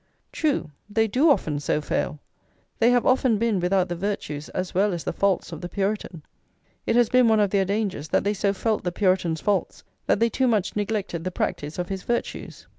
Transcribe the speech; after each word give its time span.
True, 0.31 0.71
they 0.89 1.05
do 1.07 1.29
often 1.29 1.59
so 1.59 1.79
fail: 1.79 2.17
they 2.79 2.89
have 2.89 3.05
often 3.05 3.37
been 3.37 3.59
without 3.59 3.87
the 3.87 3.95
virtues 3.95 4.49
as 4.49 4.73
well 4.73 4.93
as 4.93 5.03
the 5.03 5.13
faults 5.13 5.51
of 5.51 5.61
the 5.61 5.69
Puritan; 5.69 6.23
it 6.87 6.95
has 6.95 7.07
been 7.07 7.27
one 7.27 7.39
of 7.39 7.51
their 7.51 7.65
dangers 7.65 8.07
that 8.07 8.23
they 8.23 8.33
so 8.33 8.51
felt 8.51 8.83
the 8.83 8.91
Puritan's 8.91 9.41
faults 9.41 9.83
that 10.07 10.19
they 10.19 10.27
too 10.27 10.47
much 10.47 10.75
neglected 10.75 11.23
the 11.23 11.29
practice 11.29 11.77
of 11.77 11.89
his 11.89 12.01
virtues. 12.01 12.65